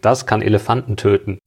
[0.00, 1.38] Das kann Elefanten töten.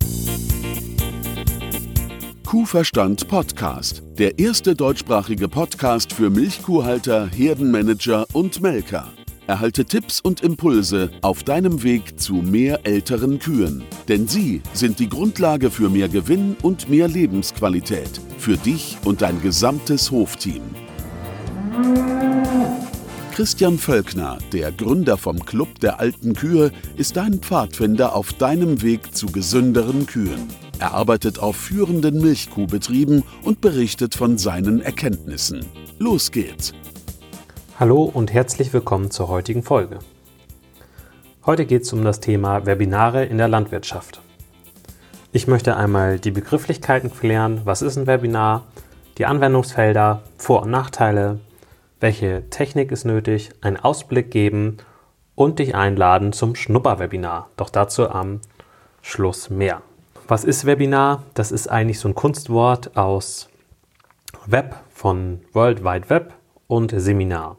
[2.46, 4.04] Kuhverstand Podcast.
[4.20, 9.12] Der erste deutschsprachige Podcast für Milchkuhhalter, Herdenmanager und Melker.
[9.48, 13.84] Erhalte Tipps und Impulse auf deinem Weg zu mehr älteren Kühen.
[14.08, 18.22] Denn sie sind die Grundlage für mehr Gewinn und mehr Lebensqualität.
[18.38, 20.62] Für dich und dein gesamtes Hofteam.
[23.34, 29.16] Christian Völkner, der Gründer vom Club der alten Kühe, ist dein Pfadfinder auf deinem Weg
[29.16, 30.50] zu gesünderen Kühen.
[30.78, 35.66] Er arbeitet auf führenden Milchkuhbetrieben und berichtet von seinen Erkenntnissen.
[35.98, 36.74] Los geht's!
[37.80, 39.98] Hallo und herzlich willkommen zur heutigen Folge.
[41.44, 44.22] Heute geht es um das Thema Webinare in der Landwirtschaft.
[45.32, 48.66] Ich möchte einmal die Begrifflichkeiten klären, was ist ein Webinar,
[49.18, 51.40] die Anwendungsfelder, Vor- und Nachteile,
[52.04, 54.76] welche Technik ist nötig, einen Ausblick geben
[55.36, 57.50] und dich einladen zum Schnupperwebinar.
[57.56, 58.42] Doch dazu am
[59.02, 59.84] Schluss mehr.
[60.28, 61.24] Was ist Webinar?
[61.34, 63.48] Das ist eigentlich so ein Kunstwort aus
[64.46, 66.34] Web von World Wide Web
[66.68, 67.56] und Seminar.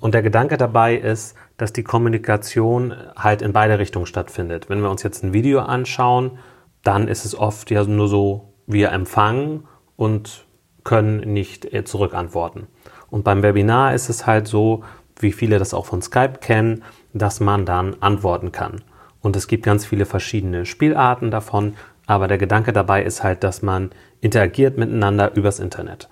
[0.00, 4.68] Und der Gedanke dabei ist, dass die Kommunikation halt in beide Richtungen stattfindet.
[4.68, 6.40] Wenn wir uns jetzt ein Video anschauen,
[6.82, 10.46] dann ist es oft ja nur so, wir empfangen und
[10.82, 12.66] können nicht äh, zurückantworten.
[13.10, 14.84] Und beim Webinar ist es halt so,
[15.18, 18.82] wie viele das auch von Skype kennen, dass man dann antworten kann.
[19.20, 21.74] Und es gibt ganz viele verschiedene Spielarten davon,
[22.06, 26.08] aber der Gedanke dabei ist halt, dass man interagiert miteinander übers Internet.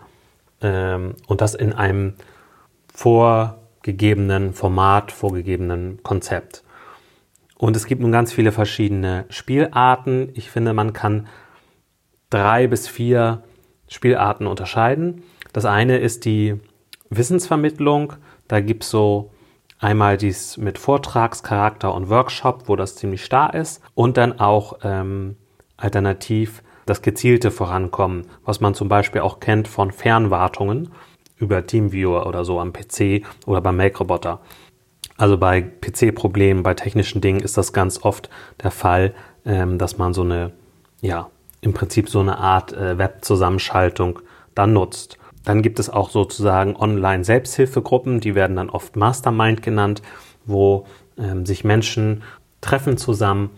[0.61, 2.15] Ähm, und das in einem
[2.93, 6.65] vor gegebenen Format, vorgegebenen Konzept.
[7.57, 10.31] Und es gibt nun ganz viele verschiedene Spielarten.
[10.35, 11.29] Ich finde, man kann
[12.29, 13.45] drei bis vier
[13.89, 15.23] Spielarten unterscheiden.
[15.53, 16.61] Das eine ist die
[17.11, 18.15] Wissensvermittlung.
[18.49, 19.31] Da gibt es so
[19.79, 23.83] einmal dies mit Vortragscharakter und Workshop, wo das ziemlich starr ist.
[23.95, 25.37] Und dann auch ähm,
[25.77, 30.93] alternativ das gezielte Vorankommen, was man zum Beispiel auch kennt von Fernwartungen
[31.37, 34.41] über Teamviewer oder so am PC oder beim Make-Roboter.
[35.19, 38.31] Also bei PC-Problemen, bei technischen Dingen ist das ganz oft
[38.63, 40.53] der Fall, ähm, dass man so eine,
[41.01, 41.31] ja,
[41.61, 44.21] im Prinzip so eine Art äh, Web-Zusammenschaltung
[44.55, 45.19] dann nutzt.
[45.47, 50.03] Dann gibt es auch sozusagen Online-Selbsthilfegruppen, die werden dann oft Mastermind genannt,
[50.45, 50.87] wo
[51.17, 52.25] ähm, sich Menschen
[52.61, 53.51] treffen zusammen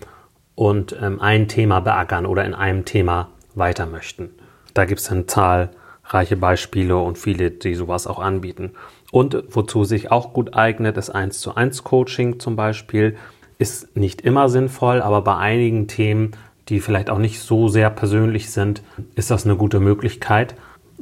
[0.54, 4.28] und ähm, ein Thema beackern oder in einem Thema weiter möchten.
[4.74, 5.70] Da gibt es dann Zahl
[6.04, 8.72] reiche Beispiele und viele, die sowas auch anbieten.
[9.10, 13.16] Und wozu sich auch gut eignet, ist 1 zu 1 Coaching zum Beispiel.
[13.56, 16.32] Ist nicht immer sinnvoll, aber bei einigen Themen,
[16.68, 18.82] die vielleicht auch nicht so sehr persönlich sind,
[19.14, 20.54] ist das eine gute Möglichkeit,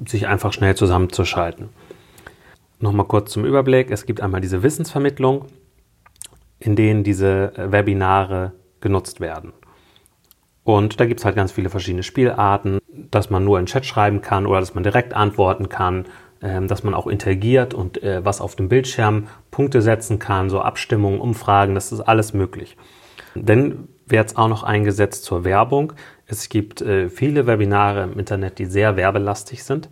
[0.05, 1.71] sich einfach schnell zusammenzuschalten.
[2.79, 3.91] Nochmal kurz zum Überblick.
[3.91, 5.47] Es gibt einmal diese Wissensvermittlung,
[6.59, 9.53] in denen diese Webinare genutzt werden.
[10.65, 12.81] Und da gibt es halt ganz viele verschiedene Spielarten,
[13.11, 16.07] dass man nur in Chat schreiben kann oder dass man direkt antworten kann,
[16.43, 20.61] ähm, dass man auch interagiert und äh, was auf dem Bildschirm Punkte setzen kann, so
[20.61, 22.77] Abstimmungen, Umfragen, das ist alles möglich.
[23.35, 25.93] Dann wird es auch noch eingesetzt zur Werbung.
[26.27, 29.89] Es gibt äh, viele Webinare im Internet, die sehr werbelastig sind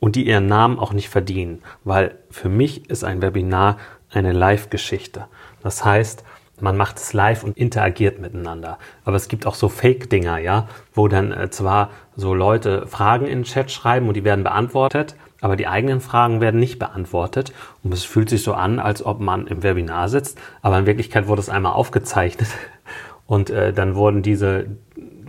[0.00, 3.76] und die ihren Namen auch nicht verdienen, weil für mich ist ein Webinar
[4.10, 5.26] eine Live-Geschichte.
[5.62, 6.24] Das heißt,
[6.60, 8.78] man macht es live und interagiert miteinander.
[9.04, 13.40] Aber es gibt auch so Fake-Dinger, ja, wo dann äh, zwar so Leute Fragen in
[13.40, 17.52] den Chat schreiben und die werden beantwortet, aber die eigenen Fragen werden nicht beantwortet.
[17.84, 21.28] Und es fühlt sich so an, als ob man im Webinar sitzt, aber in Wirklichkeit
[21.28, 22.48] wurde es einmal aufgezeichnet
[23.28, 24.66] und äh, dann wurden diese,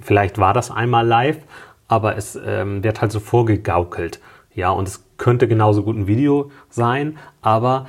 [0.01, 1.37] vielleicht war das einmal live,
[1.89, 4.21] aber es ähm, wird halt so vorgegaukelt.
[4.55, 7.87] Ja, und es könnte genauso gut ein Video sein, aber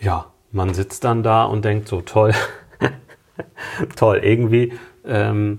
[0.00, 2.32] ja, man sitzt dann da und denkt so toll,
[3.96, 4.20] toll.
[4.24, 4.72] Irgendwie
[5.04, 5.58] ähm,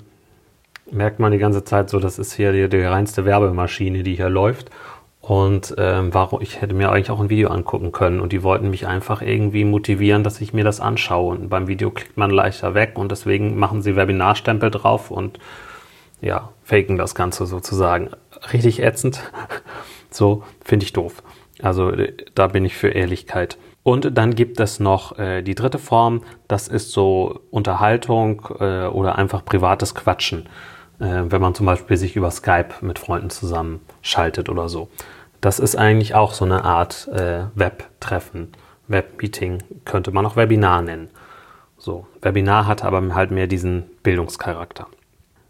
[0.92, 4.30] merkt man die ganze Zeit so, das ist hier die, die reinste Werbemaschine, die hier
[4.30, 4.72] läuft.
[5.22, 8.72] Und ähm, warum, ich hätte mir eigentlich auch ein Video angucken können und die wollten
[8.72, 11.36] mich einfach irgendwie motivieren, dass ich mir das anschaue.
[11.36, 15.38] Und beim Video klickt man leichter weg und deswegen machen sie Webinarstempel drauf und
[16.22, 18.10] ja, faken das Ganze sozusagen.
[18.52, 19.22] Richtig ätzend.
[20.10, 21.22] so finde ich doof.
[21.62, 21.94] Also
[22.34, 23.58] da bin ich für Ehrlichkeit.
[23.84, 29.18] Und dann gibt es noch äh, die dritte Form, das ist so Unterhaltung äh, oder
[29.18, 30.50] einfach privates Quatschen, äh,
[31.02, 34.90] wenn man zum Beispiel sich über Skype mit Freunden zusammenschaltet oder so.
[35.42, 38.50] Das ist eigentlich auch so eine Art äh, Web-Treffen,
[38.88, 41.10] Web-Meeting, könnte man auch Webinar nennen.
[41.78, 44.86] So, Webinar hat aber halt mehr diesen Bildungscharakter.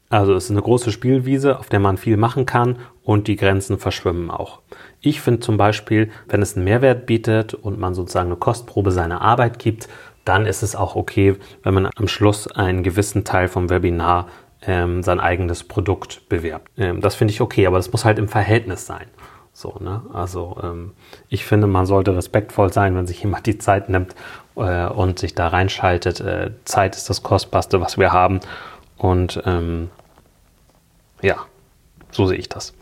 [0.10, 3.78] Also es ist eine große Spielwiese, auf der man viel machen kann und die Grenzen
[3.78, 4.60] verschwimmen auch.
[5.00, 9.22] Ich finde zum Beispiel, wenn es einen Mehrwert bietet und man sozusagen eine Kostprobe seiner
[9.22, 9.90] Arbeit gibt,
[10.26, 14.28] dann ist es auch okay, wenn man am Schluss einen gewissen Teil vom Webinar
[14.66, 16.70] ähm, sein eigenes Produkt bewerbt.
[16.78, 19.08] Ähm, das finde ich okay, aber das muss halt im Verhältnis sein.
[19.54, 20.02] So, ne?
[20.14, 20.94] Also ähm,
[21.30, 24.16] ich finde, man sollte respektvoll sein, wenn sich jemand die Zeit nimmt
[24.56, 26.22] äh, und sich da reinschaltet.
[26.22, 28.40] Äh, Zeit ist das Kostbarste, was wir haben.
[28.98, 29.90] Und ähm,
[31.22, 31.38] ja,
[32.12, 32.74] so sehe ich das.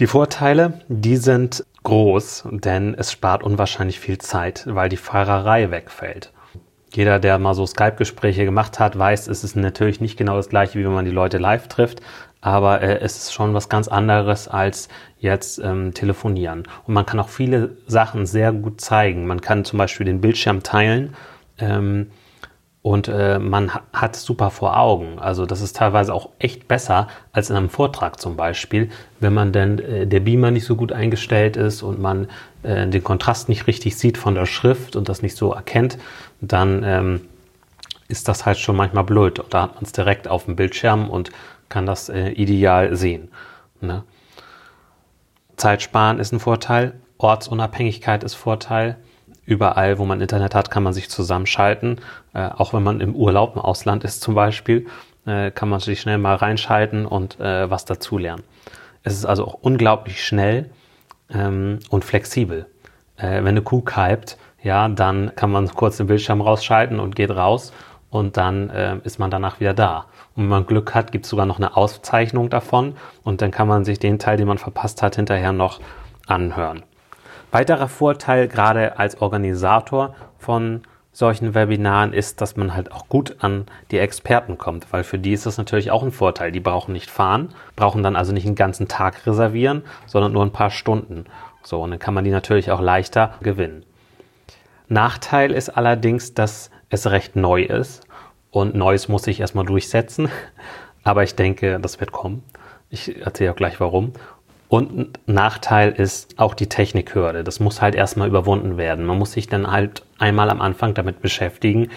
[0.00, 6.32] Die Vorteile, die sind groß, denn es spart unwahrscheinlich viel Zeit, weil die Fahrerei wegfällt.
[6.96, 10.78] Jeder, der mal so Skype-Gespräche gemacht hat, weiß, es ist natürlich nicht genau das gleiche,
[10.78, 12.00] wie wenn man die Leute live trifft,
[12.40, 14.88] aber äh, es ist schon was ganz anderes als
[15.18, 16.64] jetzt ähm, telefonieren.
[16.86, 19.26] Und man kann auch viele Sachen sehr gut zeigen.
[19.26, 21.14] Man kann zum Beispiel den Bildschirm teilen.
[21.58, 22.10] Ähm,
[22.84, 25.18] und äh, man hat super vor Augen.
[25.18, 28.90] Also das ist teilweise auch echt besser als in einem Vortrag zum Beispiel,
[29.20, 32.28] wenn man denn äh, der Beamer nicht so gut eingestellt ist und man
[32.62, 35.96] äh, den Kontrast nicht richtig sieht von der Schrift und das nicht so erkennt,
[36.42, 37.20] dann ähm,
[38.08, 39.38] ist das halt schon manchmal blöd.
[39.38, 41.30] Und da hat man es direkt auf dem Bildschirm und
[41.70, 43.30] kann das äh, ideal sehen.
[43.80, 44.04] Ne?
[45.56, 48.98] Zeitsparen ist ein Vorteil, Ortsunabhängigkeit ist Vorteil
[49.46, 52.00] überall, wo man Internet hat, kann man sich zusammenschalten.
[52.32, 54.86] Äh, auch wenn man im Urlaub im Ausland ist zum Beispiel,
[55.26, 58.42] äh, kann man sich schnell mal reinschalten und äh, was dazulernen.
[59.02, 60.70] Es ist also auch unglaublich schnell
[61.30, 62.66] ähm, und flexibel.
[63.16, 67.30] Äh, wenn eine Kuh kalbt, ja, dann kann man kurz den Bildschirm rausschalten und geht
[67.30, 67.72] raus
[68.10, 70.06] und dann äh, ist man danach wieder da.
[70.34, 73.68] Und wenn man Glück hat, gibt es sogar noch eine Auszeichnung davon und dann kann
[73.68, 75.80] man sich den Teil, den man verpasst hat, hinterher noch
[76.26, 76.82] anhören.
[77.54, 83.66] Weiterer Vorteil gerade als Organisator von solchen Webinaren ist, dass man halt auch gut an
[83.92, 86.50] die Experten kommt, weil für die ist das natürlich auch ein Vorteil.
[86.50, 90.50] Die brauchen nicht fahren, brauchen dann also nicht einen ganzen Tag reservieren, sondern nur ein
[90.50, 91.26] paar Stunden.
[91.62, 93.84] So, und dann kann man die natürlich auch leichter gewinnen.
[94.88, 98.04] Nachteil ist allerdings, dass es recht neu ist
[98.50, 100.28] und Neues muss sich erstmal durchsetzen.
[101.04, 102.42] Aber ich denke, das wird kommen.
[102.90, 104.12] Ich erzähle auch gleich warum.
[104.74, 107.44] Und ein Nachteil ist auch die Technikhürde.
[107.44, 109.06] Das muss halt erstmal überwunden werden.
[109.06, 111.90] Man muss sich dann halt einmal am Anfang damit beschäftigen,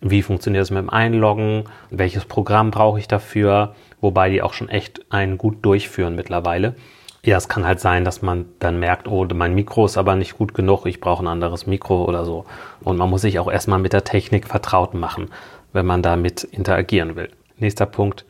[0.00, 4.70] wie funktioniert es mit dem Einloggen, welches Programm brauche ich dafür, wobei die auch schon
[4.70, 6.74] echt einen gut durchführen mittlerweile.
[7.22, 10.38] Ja, es kann halt sein, dass man dann merkt, oh, mein Mikro ist aber nicht
[10.38, 12.46] gut genug, ich brauche ein anderes Mikro oder so.
[12.82, 15.28] Und man muss sich auch erstmal mit der Technik vertraut machen,
[15.74, 17.28] wenn man damit interagieren will.
[17.58, 18.24] Nächster Punkt.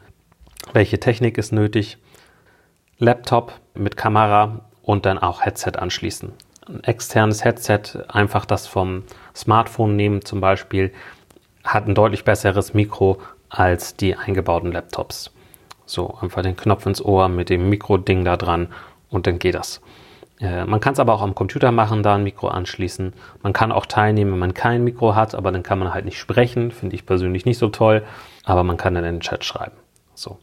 [0.72, 1.98] Welche Technik ist nötig?
[2.98, 6.32] Laptop mit Kamera und dann auch Headset anschließen.
[6.66, 9.04] Ein externes Headset, einfach das vom
[9.34, 10.92] Smartphone nehmen zum Beispiel,
[11.64, 13.18] hat ein deutlich besseres Mikro
[13.48, 15.30] als die eingebauten Laptops.
[15.86, 18.68] So, einfach den Knopf ins Ohr mit dem Mikro-Ding da dran
[19.10, 19.80] und dann geht das.
[20.40, 23.12] Äh, man kann es aber auch am Computer machen, da ein Mikro anschließen.
[23.42, 26.18] Man kann auch teilnehmen, wenn man kein Mikro hat, aber dann kann man halt nicht
[26.18, 26.70] sprechen.
[26.72, 28.02] Finde ich persönlich nicht so toll.
[28.44, 29.76] Aber man kann dann in den Chat schreiben.
[30.14, 30.38] So.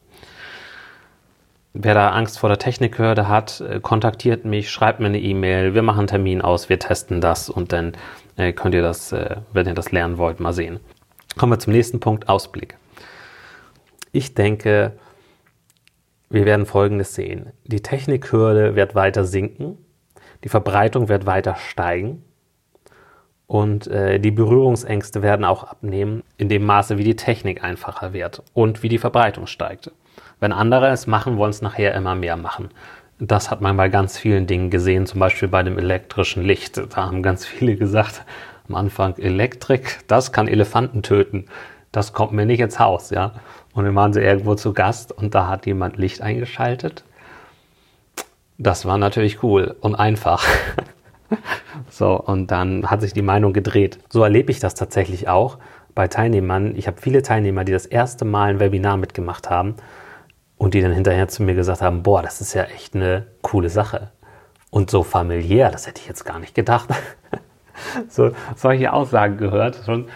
[1.74, 5.84] Wer da Angst vor der Technikhürde hat, äh, kontaktiert mich, schreibt mir eine E-Mail, wir
[5.84, 7.94] machen einen Termin aus, wir testen das und dann
[8.38, 10.80] äh, könnt ihr das, äh, wenn ihr das lernen wollt, mal sehen.
[11.38, 12.76] Kommen wir zum nächsten Punkt, Ausblick.
[14.12, 14.94] Ich denke,
[16.32, 17.52] wir werden Folgendes sehen.
[17.66, 19.78] Die Technikhürde wird weiter sinken,
[20.44, 22.24] die Verbreitung wird weiter steigen
[23.46, 28.84] und die Berührungsängste werden auch abnehmen, in dem Maße, wie die Technik einfacher wird und
[28.84, 29.92] wie die Verbreitung steigt.
[30.40, 32.70] Wenn andere es machen, wollen es nachher immer mehr machen.
[33.20, 36.78] Das hat man bei ganz vielen Dingen gesehen, zum Beispiel bei dem elektrischen Licht.
[36.78, 38.24] Da haben ganz viele gesagt,
[38.70, 41.46] am Anfang Elektrik, das kann Elefanten töten.
[41.92, 43.34] Das kommt mir nicht ins Haus, ja.
[43.74, 47.04] Und dann waren sie irgendwo zu Gast und da hat jemand Licht eingeschaltet.
[48.58, 50.46] Das war natürlich cool und einfach.
[51.90, 54.00] so, und dann hat sich die Meinung gedreht.
[54.10, 55.58] So erlebe ich das tatsächlich auch
[55.94, 56.76] bei Teilnehmern.
[56.78, 59.76] Ich habe viele Teilnehmer, die das erste Mal ein Webinar mitgemacht haben
[60.60, 63.70] und die dann hinterher zu mir gesagt haben, boah, das ist ja echt eine coole
[63.70, 64.12] Sache.
[64.70, 66.90] Und so familiär, das hätte ich jetzt gar nicht gedacht.
[68.10, 70.10] so solche Aussagen gehört schon.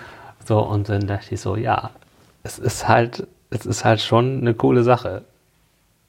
[0.45, 1.91] So, und dann dachte ich so, ja,
[2.43, 5.23] es ist halt, es ist halt schon eine coole Sache.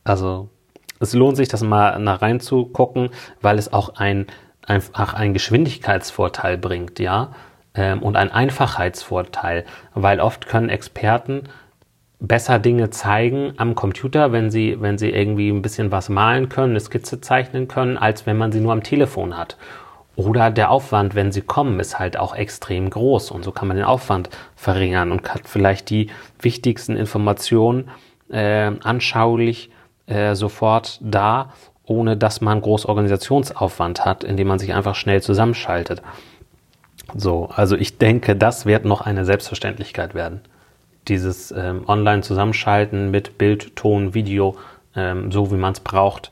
[0.02, 0.48] Also,
[0.98, 3.10] es lohnt sich, das mal nach reinzugucken,
[3.40, 4.26] weil es auch ein,
[4.66, 7.32] einfach einen Geschwindigkeitsvorteil bringt, ja,
[7.74, 9.64] ähm, und einen Einfachheitsvorteil,
[9.94, 11.44] weil oft können Experten
[12.20, 16.70] besser Dinge zeigen am Computer, wenn sie, wenn sie irgendwie ein bisschen was malen können,
[16.70, 19.56] eine Skizze zeichnen können, als wenn man sie nur am Telefon hat.
[20.16, 23.76] Oder der Aufwand, wenn sie kommen, ist halt auch extrem groß und so kann man
[23.76, 26.08] den Aufwand verringern und hat vielleicht die
[26.40, 27.90] wichtigsten Informationen
[28.30, 29.70] äh, anschaulich
[30.06, 31.52] äh, sofort da,
[31.84, 36.00] ohne dass man groß Organisationsaufwand hat, indem man sich einfach schnell zusammenschaltet.
[37.16, 40.40] So, also ich denke, das wird noch eine Selbstverständlichkeit werden.
[41.08, 44.56] Dieses ähm, Online-Zusammenschalten mit Bild, Ton, Video,
[44.96, 46.30] ähm, so wie man es braucht.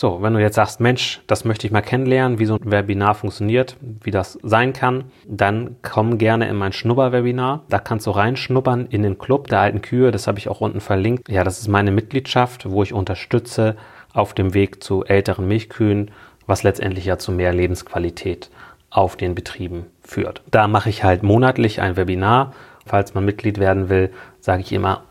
[0.00, 3.16] So, wenn du jetzt sagst, Mensch, das möchte ich mal kennenlernen, wie so ein Webinar
[3.16, 7.64] funktioniert, wie das sein kann, dann komm gerne in mein Schnupper-Webinar.
[7.68, 10.12] Da kannst du reinschnuppern in den Club der alten Kühe.
[10.12, 11.28] Das habe ich auch unten verlinkt.
[11.28, 13.74] Ja, das ist meine Mitgliedschaft, wo ich unterstütze
[14.12, 16.12] auf dem Weg zu älteren Milchkühen,
[16.46, 18.50] was letztendlich ja zu mehr Lebensqualität
[18.90, 20.42] auf den Betrieben führt.
[20.48, 22.54] Da mache ich halt monatlich ein Webinar.
[22.88, 25.02] Falls man Mitglied werden will, sage ich immer,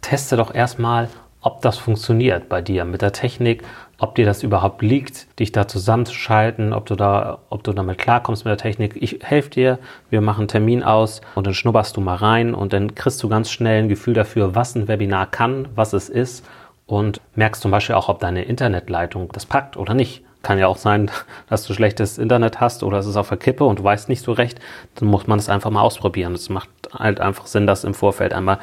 [0.00, 1.08] teste doch erstmal,
[1.40, 3.64] ob das funktioniert bei dir mit der Technik,
[3.98, 8.44] ob dir das überhaupt liegt, dich da zusammenzuschalten, ob du da, ob du damit klarkommst
[8.44, 8.96] mit der Technik.
[9.00, 9.78] Ich helfe dir,
[10.10, 13.28] wir machen einen Termin aus und dann schnupperst du mal rein und dann kriegst du
[13.28, 16.44] ganz schnell ein Gefühl dafür, was ein Webinar kann, was es ist
[16.86, 20.24] und merkst zum Beispiel auch, ob deine Internetleitung das packt oder nicht.
[20.42, 21.10] Kann ja auch sein,
[21.48, 24.22] dass du schlechtes Internet hast oder es ist auf der Kippe und du weißt nicht
[24.22, 24.60] so recht.
[24.96, 26.34] Dann muss man es einfach mal ausprobieren.
[26.34, 28.58] Es macht halt einfach Sinn, das im Vorfeld einmal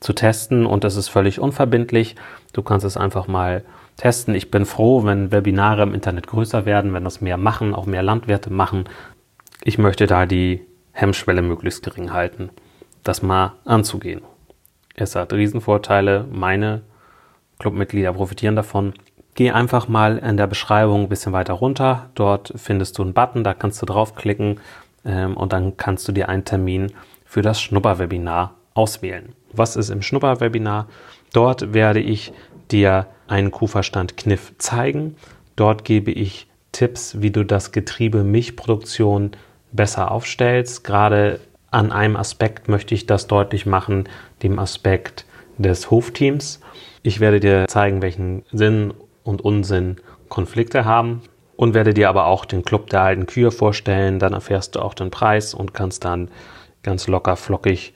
[0.00, 2.14] zu testen und das ist völlig unverbindlich.
[2.52, 3.64] Du kannst es einfach mal
[3.96, 4.34] testen.
[4.34, 8.02] Ich bin froh, wenn Webinare im Internet größer werden, wenn das mehr machen, auch mehr
[8.02, 8.84] Landwirte machen.
[9.62, 12.50] Ich möchte da die Hemmschwelle möglichst gering halten,
[13.02, 14.22] das mal anzugehen.
[14.94, 16.24] Es hat Riesenvorteile.
[16.30, 16.82] Meine
[17.58, 18.94] Clubmitglieder profitieren davon.
[19.34, 22.10] Geh einfach mal in der Beschreibung ein bisschen weiter runter.
[22.14, 24.60] Dort findest du einen Button, da kannst du draufklicken
[25.04, 26.92] ähm, und dann kannst du dir einen Termin
[27.24, 29.32] für das Schnupperwebinar auswählen.
[29.52, 30.86] Was ist im Schnupperwebinar?
[31.32, 32.32] Dort werde ich
[32.70, 35.16] dir einen Kuhverstand-Kniff zeigen.
[35.56, 39.32] Dort gebe ich Tipps, wie du das Getriebe Milchproduktion
[39.72, 40.84] besser aufstellst.
[40.84, 44.08] Gerade an einem Aspekt möchte ich das deutlich machen,
[44.42, 45.24] dem Aspekt
[45.58, 46.60] des Hofteams.
[47.02, 49.96] Ich werde dir zeigen, welchen Sinn und Unsinn
[50.28, 51.22] Konflikte haben
[51.56, 54.18] und werde dir aber auch den Club der alten Kühe vorstellen.
[54.20, 56.28] Dann erfährst du auch den Preis und kannst dann
[56.82, 57.94] ganz locker flockig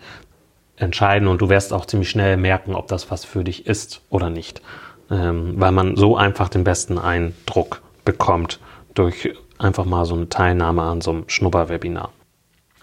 [0.76, 4.30] entscheiden und du wirst auch ziemlich schnell merken, ob das was für dich ist oder
[4.30, 4.62] nicht,
[5.10, 8.60] ähm, weil man so einfach den besten Eindruck bekommt
[8.94, 12.12] durch einfach mal so eine Teilnahme an so einem Schnupperwebinar.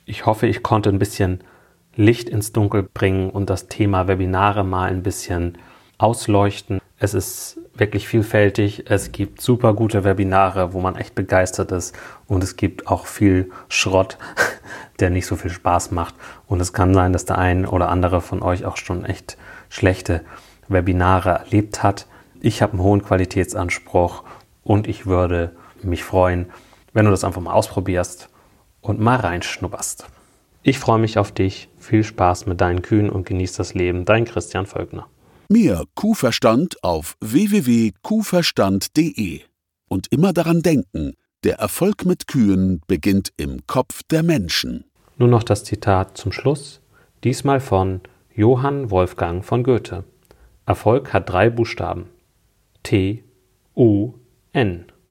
[0.05, 1.39] Ich hoffe, ich konnte ein bisschen
[1.95, 5.57] Licht ins Dunkel bringen und das Thema Webinare mal ein bisschen
[5.97, 6.81] ausleuchten.
[6.97, 8.85] Es ist wirklich vielfältig.
[8.89, 11.95] Es gibt super gute Webinare, wo man echt begeistert ist.
[12.27, 14.17] Und es gibt auch viel Schrott,
[14.99, 16.15] der nicht so viel Spaß macht.
[16.47, 19.37] Und es kann sein, dass der ein oder andere von euch auch schon echt
[19.69, 20.21] schlechte
[20.67, 22.07] Webinare erlebt hat.
[22.41, 24.23] Ich habe einen hohen Qualitätsanspruch
[24.63, 26.47] und ich würde mich freuen,
[26.93, 28.29] wenn du das einfach mal ausprobierst
[28.81, 30.07] und mal reinschnupperst.
[30.63, 31.69] Ich freue mich auf dich.
[31.77, 34.05] Viel Spaß mit deinen Kühen und genieß das Leben.
[34.05, 35.07] Dein Christian Völkner.
[35.49, 39.41] Mehr Kuhverstand auf www.kuhverstand.de.
[39.87, 44.85] Und immer daran denken, der Erfolg mit Kühen beginnt im Kopf der Menschen.
[45.17, 46.81] Nun noch das Zitat zum Schluss,
[47.23, 48.01] diesmal von
[48.33, 50.03] Johann Wolfgang von Goethe.
[50.65, 52.09] Erfolg hat drei Buchstaben.
[52.81, 53.23] T,
[53.75, 54.13] U,
[54.51, 54.85] N.